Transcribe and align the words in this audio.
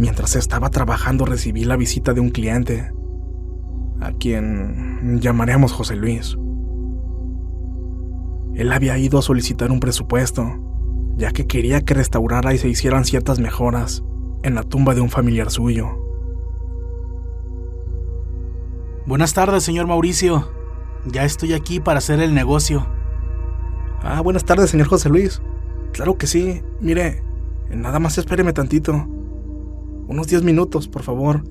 mientras 0.00 0.34
estaba 0.34 0.70
trabajando, 0.70 1.26
recibí 1.26 1.64
la 1.64 1.76
visita 1.76 2.14
de 2.14 2.20
un 2.20 2.30
cliente, 2.30 2.90
a 4.00 4.12
quien 4.12 5.20
llamaremos 5.20 5.72
José 5.72 5.94
Luis. 5.94 6.38
Él 8.54 8.72
había 8.72 8.96
ido 8.96 9.18
a 9.18 9.22
solicitar 9.22 9.70
un 9.70 9.78
presupuesto, 9.78 10.42
ya 11.18 11.32
que 11.32 11.46
quería 11.46 11.82
que 11.82 11.92
restaurara 11.92 12.54
y 12.54 12.58
se 12.58 12.68
hicieran 12.68 13.04
ciertas 13.04 13.40
mejoras 13.40 14.02
en 14.42 14.54
la 14.54 14.62
tumba 14.62 14.94
de 14.94 15.02
un 15.02 15.10
familiar 15.10 15.50
suyo. 15.50 15.86
Buenas 19.06 19.34
tardes, 19.34 19.62
señor 19.64 19.86
Mauricio. 19.86 20.50
Ya 21.04 21.24
estoy 21.24 21.52
aquí 21.52 21.78
para 21.78 21.98
hacer 21.98 22.20
el 22.20 22.34
negocio. 22.34 22.86
Ah, 24.02 24.22
buenas 24.22 24.46
tardes, 24.46 24.70
señor 24.70 24.88
José 24.88 25.10
Luis. 25.10 25.42
Claro 25.92 26.16
que 26.16 26.26
sí. 26.26 26.62
Mire, 26.80 27.22
nada 27.68 27.98
más 27.98 28.16
espéreme 28.16 28.54
tantito. 28.54 29.06
Unos 30.10 30.26
10 30.26 30.42
minutos, 30.42 30.88
por 30.88 31.04
favor. 31.04 31.44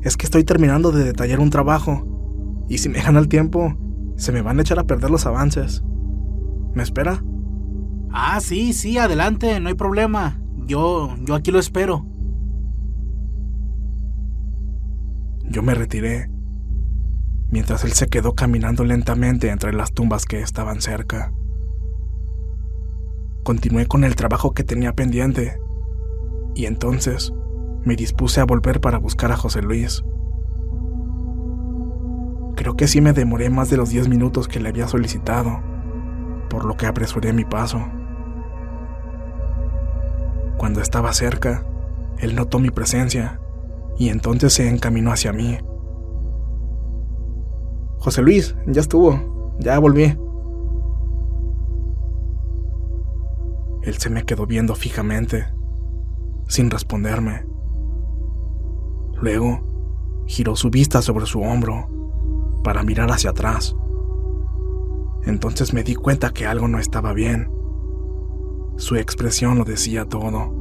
Es 0.00 0.16
que 0.16 0.26
estoy 0.26 0.44
terminando 0.44 0.92
de 0.92 1.02
detallar 1.02 1.40
un 1.40 1.50
trabajo. 1.50 2.64
Y 2.68 2.78
si 2.78 2.88
me 2.88 3.02
gana 3.02 3.18
el 3.18 3.26
tiempo, 3.26 3.74
se 4.14 4.30
me 4.30 4.42
van 4.42 4.60
a 4.60 4.62
echar 4.62 4.78
a 4.78 4.84
perder 4.84 5.10
los 5.10 5.26
avances. 5.26 5.82
¿Me 6.72 6.84
espera? 6.84 7.24
Ah, 8.12 8.38
sí, 8.40 8.72
sí, 8.74 8.96
adelante, 8.96 9.58
no 9.58 9.70
hay 9.70 9.74
problema. 9.74 10.40
Yo, 10.68 11.16
yo 11.24 11.34
aquí 11.34 11.50
lo 11.50 11.58
espero. 11.58 12.06
Yo 15.42 15.64
me 15.64 15.74
retiré, 15.74 16.30
mientras 17.50 17.82
él 17.82 17.90
se 17.90 18.06
quedó 18.06 18.36
caminando 18.36 18.84
lentamente 18.84 19.50
entre 19.50 19.72
las 19.72 19.92
tumbas 19.92 20.26
que 20.26 20.42
estaban 20.42 20.80
cerca. 20.80 21.32
Continué 23.42 23.86
con 23.86 24.04
el 24.04 24.14
trabajo 24.14 24.54
que 24.54 24.62
tenía 24.62 24.92
pendiente, 24.92 25.58
y 26.54 26.66
entonces 26.66 27.32
me 27.86 27.94
dispuse 27.94 28.40
a 28.40 28.44
volver 28.44 28.80
para 28.80 28.98
buscar 28.98 29.30
a 29.30 29.36
José 29.36 29.62
Luis. 29.62 30.04
Creo 32.56 32.74
que 32.76 32.88
sí 32.88 33.00
me 33.00 33.12
demoré 33.12 33.48
más 33.48 33.70
de 33.70 33.76
los 33.76 33.90
10 33.90 34.08
minutos 34.08 34.48
que 34.48 34.58
le 34.58 34.70
había 34.70 34.88
solicitado, 34.88 35.60
por 36.50 36.64
lo 36.64 36.76
que 36.76 36.86
apresuré 36.86 37.32
mi 37.32 37.44
paso. 37.44 37.78
Cuando 40.58 40.80
estaba 40.80 41.12
cerca, 41.12 41.64
él 42.18 42.34
notó 42.34 42.58
mi 42.58 42.70
presencia 42.70 43.40
y 43.98 44.08
entonces 44.08 44.52
se 44.52 44.68
encaminó 44.68 45.12
hacia 45.12 45.32
mí. 45.32 45.56
José 47.98 48.20
Luis, 48.20 48.56
ya 48.66 48.80
estuvo, 48.80 49.54
ya 49.60 49.78
volví. 49.78 50.18
Él 53.82 53.94
se 53.98 54.10
me 54.10 54.24
quedó 54.24 54.44
viendo 54.44 54.74
fijamente, 54.74 55.46
sin 56.48 56.68
responderme. 56.68 57.55
Luego, 59.20 59.60
giró 60.26 60.56
su 60.56 60.70
vista 60.70 61.02
sobre 61.02 61.26
su 61.26 61.40
hombro 61.40 61.88
para 62.62 62.82
mirar 62.82 63.10
hacia 63.10 63.30
atrás. 63.30 63.76
Entonces 65.24 65.72
me 65.72 65.82
di 65.82 65.94
cuenta 65.94 66.30
que 66.30 66.46
algo 66.46 66.68
no 66.68 66.78
estaba 66.78 67.12
bien. 67.12 67.50
Su 68.76 68.96
expresión 68.96 69.58
lo 69.58 69.64
decía 69.64 70.04
todo. 70.04 70.52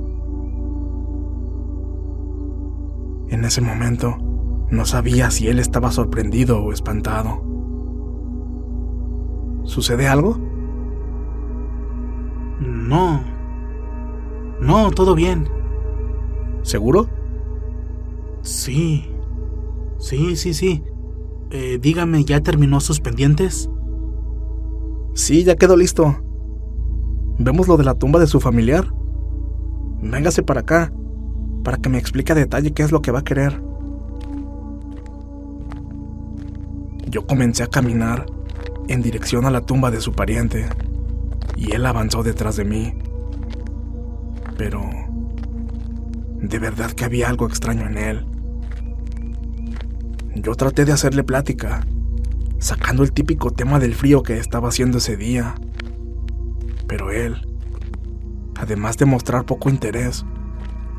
En 3.30 3.44
ese 3.44 3.62
momento, 3.62 4.18
no 4.70 4.86
sabía 4.86 5.32
si 5.32 5.48
él 5.48 5.60
estaba 5.60 5.92
sorprendido 5.92 6.64
o 6.64 6.72
espantado. 6.72 7.44
¿Sucede 9.64 10.08
algo? 10.08 10.38
No. 12.60 13.22
No, 14.62 14.92
todo 14.92 15.16
bien. 15.16 15.50
¿Seguro? 16.62 17.08
Sí. 18.46 19.10
Sí, 19.98 20.36
sí, 20.36 20.54
sí. 20.54 20.84
Eh, 21.50 21.80
dígame, 21.82 22.24
¿ya 22.24 22.42
terminó 22.42 22.80
sus 22.80 23.00
pendientes? 23.00 23.70
Sí, 25.16 25.44
ya 25.44 25.56
quedó 25.56 25.76
listo. 25.76 26.16
¿Vemos 27.40 27.68
lo 27.68 27.76
de 27.76 27.84
la 27.84 27.96
tumba 27.96 28.20
de 28.20 28.28
su 28.28 28.40
familiar? 28.40 28.94
Véngase 30.02 30.44
para 30.44 30.62
acá, 30.62 30.94
para 31.64 31.78
que 31.78 31.90
me 31.90 31.98
explique 31.98 32.34
a 32.34 32.36
detalle 32.36 32.72
qué 32.72 32.84
es 32.84 32.92
lo 32.92 33.02
que 33.02 33.12
va 33.12 33.20
a 33.20 33.24
querer. 33.24 33.62
Yo 37.10 37.26
comencé 37.26 37.64
a 37.64 37.68
caminar 37.68 38.28
en 38.88 39.02
dirección 39.02 39.46
a 39.46 39.52
la 39.52 39.62
tumba 39.62 39.90
de 39.90 40.02
su 40.02 40.12
pariente, 40.12 40.68
y 41.56 41.72
él 41.72 41.86
avanzó 41.86 42.22
detrás 42.22 42.58
de 42.58 42.66
mí. 42.66 42.94
Pero... 44.56 44.82
De 46.42 46.60
verdad 46.60 46.92
que 46.92 47.06
había 47.06 47.30
algo 47.30 47.48
extraño 47.48 47.88
en 47.88 47.98
él. 47.98 48.35
Yo 50.36 50.56
traté 50.56 50.86
de 50.86 50.92
hacerle 50.92 51.24
plática, 51.24 51.86
sacando 52.60 53.04
el 53.04 53.14
típico 53.14 53.52
tema 53.52 53.80
del 53.80 53.96
frío 53.96 54.22
que 54.22 54.38
estaba 54.38 54.70
haciendo 54.70 54.98
ese 54.98 55.18
día. 55.18 55.56
Pero 56.88 57.12
él, 57.12 57.48
además 58.56 58.98
de 58.98 59.06
mostrar 59.06 59.46
poco 59.46 59.70
interés, 59.70 60.26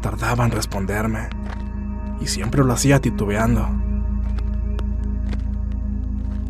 tardaba 0.00 0.44
en 0.44 0.50
responderme, 0.50 1.28
y 2.20 2.26
siempre 2.26 2.64
lo 2.64 2.72
hacía 2.72 3.00
titubeando. 3.00 3.68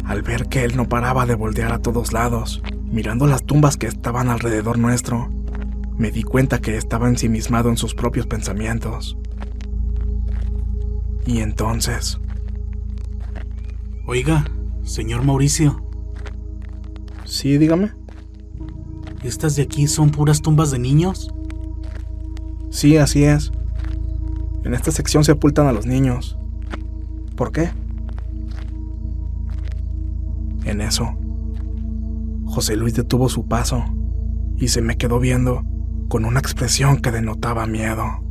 al 0.06 0.22
ver 0.22 0.46
que 0.46 0.64
él 0.64 0.76
no 0.76 0.88
paraba 0.88 1.26
de 1.26 1.34
voltear 1.34 1.72
a 1.72 1.80
todos 1.80 2.12
lados, 2.12 2.62
mirando 2.84 3.26
las 3.26 3.44
tumbas 3.44 3.76
que 3.76 3.88
estaban 3.88 4.28
alrededor 4.28 4.78
nuestro, 4.78 5.28
me 5.98 6.12
di 6.12 6.22
cuenta 6.22 6.60
que 6.60 6.76
estaba 6.76 7.08
ensimismado 7.08 7.70
en 7.70 7.76
sus 7.76 7.94
propios 7.94 8.26
pensamientos. 8.26 9.18
Y 11.26 11.40
entonces... 11.40 12.20
Oiga, 14.08 14.44
señor 14.84 15.24
Mauricio. 15.24 15.82
Sí, 17.24 17.58
dígame. 17.58 17.90
¿Estas 19.24 19.56
de 19.56 19.62
aquí 19.62 19.88
son 19.88 20.10
puras 20.10 20.42
tumbas 20.42 20.70
de 20.70 20.78
niños? 20.78 21.34
Sí, 22.70 22.96
así 22.98 23.24
es. 23.24 23.50
En 24.62 24.74
esta 24.74 24.92
sección 24.92 25.24
se 25.24 25.32
ocultan 25.32 25.66
a 25.66 25.72
los 25.72 25.86
niños. 25.86 26.38
¿Por 27.34 27.50
qué? 27.50 27.70
En 30.64 30.80
eso, 30.80 31.16
José 32.44 32.76
Luis 32.76 32.94
detuvo 32.94 33.28
su 33.28 33.48
paso 33.48 33.84
y 34.56 34.68
se 34.68 34.82
me 34.82 34.96
quedó 34.96 35.18
viendo 35.18 35.64
con 36.08 36.24
una 36.24 36.38
expresión 36.38 36.98
que 36.98 37.10
denotaba 37.10 37.66
miedo. 37.66 38.25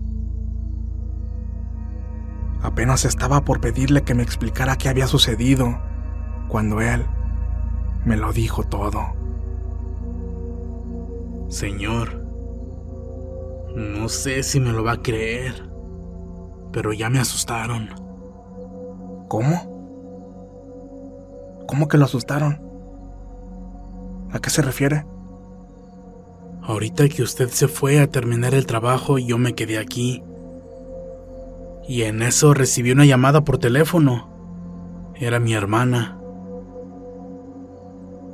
Apenas 2.66 3.06
estaba 3.06 3.46
por 3.46 3.62
pedirle 3.62 4.02
que 4.02 4.16
me 4.16 4.24
explicara 4.24 4.76
qué 4.76 4.90
había 4.90 5.06
sucedido, 5.06 5.80
cuando 6.48 6.82
él 6.82 7.06
me 8.06 8.18
lo 8.18 8.34
dijo 8.34 8.64
todo. 8.64 9.02
Señor, 11.48 12.26
no 13.76 14.10
sé 14.10 14.42
si 14.42 14.60
me 14.60 14.72
lo 14.72 14.84
va 14.84 14.94
a 14.94 15.02
creer, 15.04 15.70
pero 16.72 16.92
ya 16.92 17.08
me 17.12 17.20
asustaron. 17.20 17.90
¿Cómo? 19.28 19.76
¿Cómo 21.68 21.88
que 21.88 22.00
lo 22.00 22.06
asustaron? 22.06 22.64
¿A 24.32 24.40
qué 24.40 24.50
se 24.50 24.64
refiere? 24.64 25.06
Ahorita 26.64 27.08
que 27.10 27.22
usted 27.22 27.50
se 27.50 27.68
fue 27.68 28.00
a 28.00 28.08
terminar 28.08 28.56
el 28.56 28.66
trabajo, 28.66 29.20
yo 29.20 29.38
me 29.38 29.54
quedé 29.54 29.78
aquí. 29.78 30.24
Y 31.88 32.04
en 32.04 32.22
eso 32.22 32.54
recibí 32.54 32.92
una 32.92 33.06
llamada 33.06 33.44
por 33.44 33.58
teléfono. 33.60 34.30
Era 35.16 35.40
mi 35.40 35.54
hermana. 35.54 36.20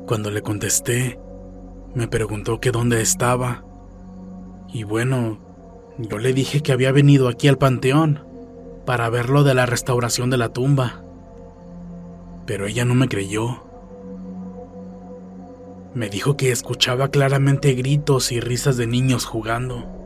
Cuando 0.07 0.31
le 0.31 0.41
contesté, 0.41 1.19
me 1.93 2.07
preguntó 2.07 2.59
que 2.59 2.71
dónde 2.71 3.01
estaba. 3.01 3.65
Y 4.69 4.83
bueno, 4.83 5.39
yo 5.97 6.17
le 6.17 6.33
dije 6.33 6.61
que 6.61 6.71
había 6.71 6.91
venido 6.91 7.27
aquí 7.27 7.47
al 7.47 7.57
panteón 7.57 8.25
para 8.85 9.09
ver 9.09 9.29
lo 9.29 9.43
de 9.43 9.53
la 9.53 9.65
restauración 9.65 10.29
de 10.29 10.37
la 10.37 10.49
tumba. 10.49 11.03
Pero 12.45 12.65
ella 12.65 12.85
no 12.85 12.95
me 12.95 13.09
creyó. 13.09 13.63
Me 15.93 16.09
dijo 16.09 16.37
que 16.37 16.51
escuchaba 16.51 17.09
claramente 17.09 17.73
gritos 17.73 18.31
y 18.31 18.39
risas 18.39 18.77
de 18.77 18.87
niños 18.87 19.25
jugando. 19.25 20.00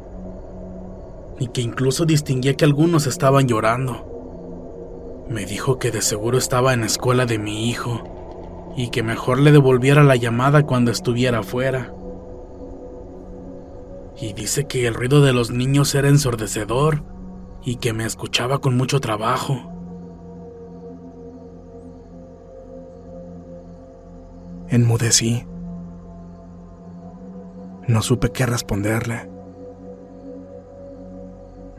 Y 1.40 1.48
que 1.50 1.62
incluso 1.62 2.06
distinguía 2.06 2.56
que 2.56 2.66
algunos 2.66 3.08
estaban 3.08 3.48
llorando. 3.48 5.26
Me 5.30 5.46
dijo 5.46 5.80
que 5.80 5.92
de 5.92 6.02
seguro 6.02 6.38
estaba 6.38 6.74
en 6.74 6.82
la 6.82 6.86
escuela 6.86 7.26
de 7.26 7.40
mi 7.40 7.70
hijo 7.70 8.74
y 8.78 8.90
que 8.90 9.04
mejor 9.04 9.40
le 9.40 9.52
devolviera 9.52 10.04
la 10.04 10.16
llamada 10.16 10.64
cuando 10.64 10.92
estuviera 10.92 11.40
afuera. 11.40 11.94
Y 14.20 14.34
dice 14.34 14.66
que 14.66 14.88
el 14.88 14.94
ruido 14.94 15.22
de 15.22 15.34
los 15.34 15.52
niños 15.52 15.94
era 15.96 16.08
ensordecedor 16.08 17.04
y 17.64 17.78
que 17.78 17.94
me 17.94 18.06
escuchaba 18.06 18.60
con 18.60 18.78
mucho 18.78 19.02
trabajo. 19.02 19.72
Enmudecí. 24.70 25.46
No 27.88 28.02
supe 28.02 28.32
qué 28.32 28.46
responderle. 28.46 29.35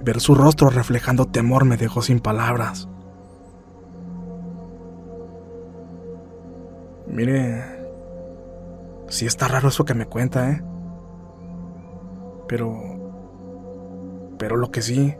Ver 0.06 0.20
su 0.20 0.36
rostro 0.36 0.70
reflejando 0.70 1.24
temor 1.24 1.64
me 1.64 1.76
dejó 1.76 2.00
sin 2.00 2.20
palabras. 2.20 2.88
Mire, 7.08 7.64
sí 9.08 9.26
está 9.26 9.48
raro 9.48 9.68
eso 9.68 9.84
que 9.84 9.94
me 9.94 10.06
cuenta, 10.06 10.48
¿eh? 10.52 10.62
Pero... 12.46 12.78
Pero 14.38 14.56
lo 14.56 14.70
que 14.70 14.80
sí 14.80 15.16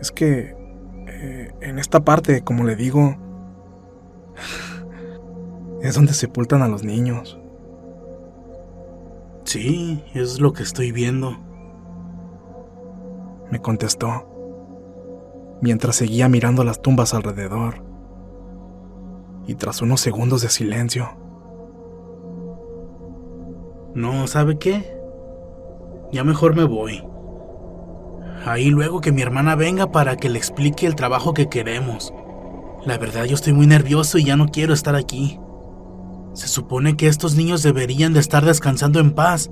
es 0.00 0.10
que... 0.10 0.56
Eh, 1.08 1.52
en 1.60 1.78
esta 1.78 2.00
parte, 2.00 2.42
como 2.42 2.64
le 2.64 2.76
digo, 2.76 3.14
es 5.82 5.94
donde 5.94 6.14
sepultan 6.14 6.62
a 6.62 6.68
los 6.68 6.82
niños. 6.82 7.38
Sí, 9.44 10.02
es 10.14 10.40
lo 10.40 10.54
que 10.54 10.62
estoy 10.62 10.92
viendo. 10.92 11.51
Me 13.52 13.60
contestó, 13.60 15.58
mientras 15.60 15.96
seguía 15.96 16.26
mirando 16.26 16.64
las 16.64 16.80
tumbas 16.80 17.12
alrededor. 17.12 17.84
Y 19.46 19.56
tras 19.56 19.82
unos 19.82 20.00
segundos 20.00 20.40
de 20.40 20.48
silencio. 20.48 21.10
No, 23.94 24.26
¿sabe 24.26 24.58
qué? 24.58 24.96
Ya 26.12 26.24
mejor 26.24 26.56
me 26.56 26.64
voy. 26.64 27.04
Ahí 28.46 28.70
luego 28.70 29.02
que 29.02 29.12
mi 29.12 29.20
hermana 29.20 29.54
venga 29.54 29.92
para 29.92 30.16
que 30.16 30.30
le 30.30 30.38
explique 30.38 30.86
el 30.86 30.94
trabajo 30.94 31.34
que 31.34 31.50
queremos. 31.50 32.14
La 32.86 32.96
verdad 32.96 33.24
yo 33.26 33.34
estoy 33.34 33.52
muy 33.52 33.66
nervioso 33.66 34.16
y 34.16 34.24
ya 34.24 34.36
no 34.36 34.48
quiero 34.48 34.72
estar 34.72 34.96
aquí. 34.96 35.38
Se 36.32 36.48
supone 36.48 36.96
que 36.96 37.06
estos 37.06 37.36
niños 37.36 37.62
deberían 37.62 38.14
de 38.14 38.20
estar 38.20 38.46
descansando 38.46 38.98
en 38.98 39.10
paz. 39.10 39.50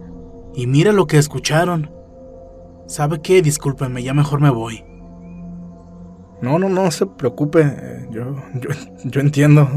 Y 0.54 0.66
mira 0.66 0.92
lo 0.92 1.06
que 1.06 1.18
escucharon. 1.18 1.99
¿Sabe 2.90 3.20
qué? 3.20 3.40
Discúlpeme, 3.40 4.02
ya 4.02 4.14
mejor 4.14 4.40
me 4.40 4.50
voy. 4.50 4.84
No, 6.42 6.58
no, 6.58 6.68
no 6.68 6.90
se 6.90 7.06
preocupe. 7.06 8.08
Yo, 8.10 8.34
yo, 8.54 8.70
yo 9.04 9.20
entiendo. 9.20 9.68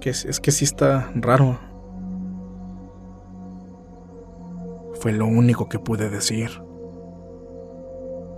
Que 0.00 0.08
es, 0.08 0.24
es 0.24 0.40
que 0.40 0.50
sí 0.50 0.64
está 0.64 1.10
raro. 1.14 1.58
Fue 4.98 5.12
lo 5.12 5.26
único 5.26 5.68
que 5.68 5.78
pude 5.78 6.08
decir. 6.08 6.48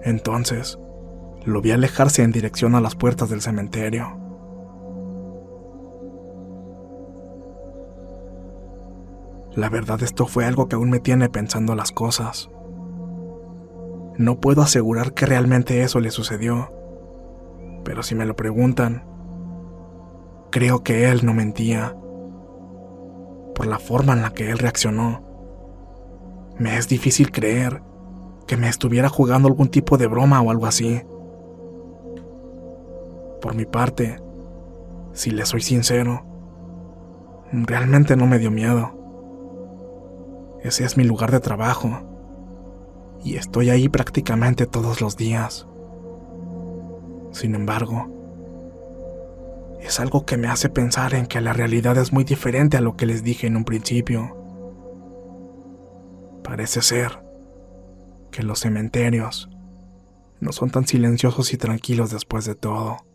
Entonces, 0.03 0.77
lo 1.45 1.61
vi 1.61 1.71
alejarse 1.71 2.25
en 2.25 2.33
dirección 2.33 2.75
a 2.75 2.81
las 2.81 2.97
puertas 2.97 3.31
del 3.31 3.43
cementerio. 3.43 4.19
La 9.55 9.69
verdad 9.71 10.03
esto 10.03 10.27
fue 10.27 10.47
algo 10.47 10.67
que 10.67 10.75
aún 10.75 10.91
me 10.91 10.99
tiene 10.99 11.29
pensando 11.29 11.77
las 11.77 11.93
cosas. 11.93 12.51
No 14.19 14.41
puedo 14.41 14.63
asegurar 14.63 15.15
que 15.15 15.27
realmente 15.27 15.83
eso 15.83 16.01
le 16.01 16.11
sucedió, 16.11 16.73
pero 17.85 18.03
si 18.03 18.17
me 18.17 18.27
lo 18.27 18.35
preguntan, 18.35 19.05
creo 20.51 20.83
que 20.83 21.09
él 21.09 21.25
no 21.25 21.35
mentía. 21.35 21.97
Por 23.55 23.69
la 23.69 23.79
forma 23.79 24.15
en 24.15 24.23
la 24.23 24.31
que 24.31 24.51
él 24.51 24.59
reaccionó, 24.59 25.23
me 26.59 26.77
es 26.77 26.89
difícil 26.89 27.31
creer 27.31 27.81
que 28.49 28.57
me 28.57 28.69
estuviera 28.69 29.09
jugando 29.09 29.47
algún 29.47 29.69
tipo 29.69 29.97
de 29.97 30.09
broma 30.09 30.43
o 30.43 30.51
algo 30.51 30.67
así. 30.67 31.01
Por 33.41 33.55
mi 33.55 33.67
parte, 33.67 34.21
si 35.13 35.31
le 35.31 35.47
soy 35.47 35.61
sincero, 35.61 36.25
realmente 37.53 38.17
no 38.17 38.27
me 38.27 38.41
dio 38.41 38.51
miedo. 38.51 38.91
Ese 40.65 40.85
es 40.85 40.97
mi 40.97 41.05
lugar 41.05 41.31
de 41.31 41.39
trabajo. 41.39 42.08
Y 43.25 43.37
estoy 43.37 43.71
ahí 43.71 43.89
prácticamente 43.89 44.67
todos 44.67 45.01
los 45.01 45.17
días. 45.17 45.67
Sin 47.33 47.55
embargo, 47.55 48.19
es 49.81 50.01
algo 50.01 50.25
que 50.25 50.37
me 50.37 50.49
hace 50.49 50.69
pensar 50.69 51.15
en 51.15 51.27
que 51.27 51.41
la 51.41 51.53
realidad 51.53 51.97
es 51.99 52.13
muy 52.13 52.25
diferente 52.25 52.77
a 52.77 52.81
lo 52.81 52.97
que 52.97 53.07
les 53.07 53.23
dije 53.23 53.47
en 53.47 53.57
un 53.57 53.65
principio. 53.65 54.37
Parece 56.43 56.83
ser 56.83 57.23
que 58.31 58.43
los 58.43 58.61
cementerios 58.61 59.49
no 60.41 60.53
son 60.53 60.71
tan 60.71 60.87
silenciosos 60.87 61.53
y 61.53 61.57
tranquilos 61.57 62.11
después 62.11 62.45
de 62.45 62.55
todo. 62.55 63.08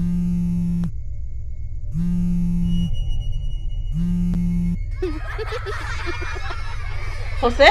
¿José? 7.40 7.68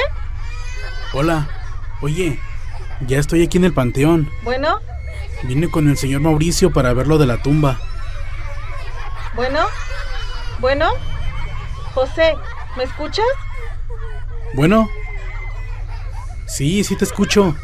Hola. 1.14 1.48
Oye, 2.02 2.40
ya 3.02 3.20
estoy 3.20 3.44
aquí 3.44 3.58
en 3.58 3.66
el 3.66 3.74
panteón. 3.74 4.32
Bueno, 4.44 4.80
Vine 5.44 5.70
con 5.70 5.90
el 5.90 5.98
señor 5.98 6.22
Mauricio 6.22 6.72
para 6.72 6.94
ver 6.94 7.08
lo 7.08 7.18
de 7.18 7.26
la 7.26 7.42
tumba. 7.42 7.78
bueno, 9.36 9.66
bueno. 10.60 10.92
José, 11.94 12.36
¿me 12.78 12.84
escuchas? 12.84 13.26
Bueno, 14.54 14.90
Sí, 16.50 16.84
sí 16.84 16.96
te 16.96 17.06
escucho. 17.06 17.56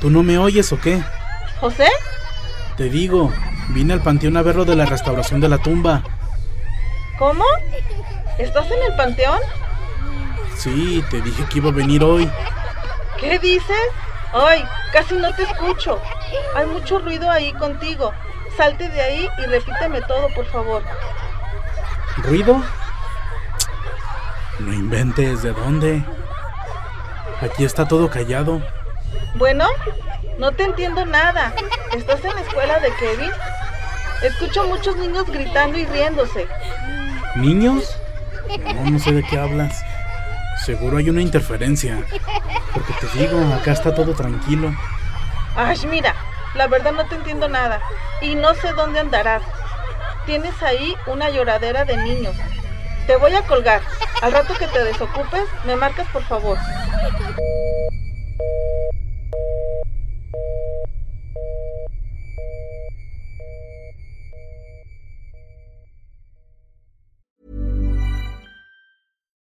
¿Tú 0.00 0.10
no 0.10 0.22
me 0.22 0.36
oyes 0.36 0.72
o 0.72 0.80
qué? 0.80 1.02
¿José? 1.60 1.88
Te 2.76 2.90
digo, 2.90 3.32
vine 3.68 3.94
al 3.94 4.02
panteón 4.02 4.36
a 4.36 4.42
ver 4.42 4.56
lo 4.56 4.64
de 4.64 4.76
la 4.76 4.84
restauración 4.84 5.40
de 5.40 5.48
la 5.48 5.58
tumba. 5.58 6.02
¿Cómo? 7.18 7.44
¿Estás 8.38 8.66
en 8.66 8.82
el 8.90 8.96
panteón? 8.96 9.40
Sí, 10.56 11.02
te 11.10 11.22
dije 11.22 11.44
que 11.46 11.58
iba 11.58 11.70
a 11.70 11.72
venir 11.72 12.04
hoy. 12.04 12.30
¿Qué 13.18 13.38
dices? 13.38 13.88
Ay, 14.34 14.62
casi 14.92 15.14
no 15.14 15.34
te 15.34 15.44
escucho. 15.44 15.98
Hay 16.54 16.66
mucho 16.66 16.98
ruido 16.98 17.30
ahí 17.30 17.52
contigo. 17.54 18.12
Salte 18.56 18.88
de 18.90 19.00
ahí 19.00 19.28
y 19.38 19.46
repíteme 19.46 20.02
todo, 20.02 20.28
por 20.34 20.44
favor. 20.46 20.82
¿Ruido? 22.18 22.62
No 24.58 24.72
inventes, 24.72 25.42
¿de 25.42 25.52
dónde? 25.52 26.04
Aquí 27.40 27.64
está 27.64 27.88
todo 27.88 28.10
callado. 28.10 28.60
Bueno, 29.34 29.66
no 30.38 30.52
te 30.52 30.64
entiendo 30.64 31.04
nada. 31.04 31.52
¿Estás 31.92 32.24
en 32.24 32.34
la 32.34 32.40
escuela 32.40 32.78
de 32.80 32.94
Kevin? 32.96 33.30
Escucho 34.22 34.66
muchos 34.66 34.96
niños 34.96 35.26
gritando 35.26 35.78
y 35.78 35.86
riéndose. 35.86 36.46
¿Niños? 37.36 37.98
No, 38.74 38.90
no 38.90 38.98
sé 38.98 39.12
de 39.12 39.22
qué 39.22 39.38
hablas. 39.38 39.84
Seguro 40.64 40.98
hay 40.98 41.10
una 41.10 41.22
interferencia. 41.22 42.02
Porque 42.72 42.92
te 42.94 43.18
digo, 43.18 43.38
acá 43.54 43.72
está 43.72 43.94
todo 43.94 44.14
tranquilo. 44.14 44.74
Ay, 45.54 45.78
mira, 45.88 46.14
la 46.54 46.66
verdad 46.66 46.92
no 46.92 47.06
te 47.06 47.14
entiendo 47.14 47.48
nada. 47.48 47.80
Y 48.20 48.34
no 48.34 48.54
sé 48.54 48.72
dónde 48.72 49.00
andarás. 49.00 49.42
Tienes 50.24 50.60
ahí 50.62 50.96
una 51.06 51.30
lloradera 51.30 51.84
de 51.84 51.96
niños. 51.96 52.34
Te 53.06 53.16
voy 53.16 53.34
a 53.34 53.42
colgar. 53.42 53.82
Al 54.22 54.32
rato 54.32 54.54
que 54.54 54.66
te 54.66 54.82
desocupes, 54.82 55.44
me 55.64 55.76
marcas 55.76 56.08
por 56.08 56.24
favor. 56.24 56.58